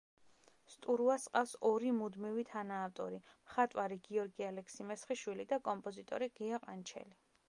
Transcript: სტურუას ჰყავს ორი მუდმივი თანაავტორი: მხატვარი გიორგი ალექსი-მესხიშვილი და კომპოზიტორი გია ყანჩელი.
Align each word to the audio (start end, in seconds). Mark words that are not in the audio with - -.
სტურუას 0.75 1.25
ჰყავს 1.27 1.51
ორი 1.69 1.91
მუდმივი 1.97 2.45
თანაავტორი: 2.51 3.19
მხატვარი 3.49 3.97
გიორგი 4.07 4.47
ალექსი-მესხიშვილი 4.47 5.47
და 5.53 5.61
კომპოზიტორი 5.69 6.29
გია 6.41 6.61
ყანჩელი. 6.65 7.19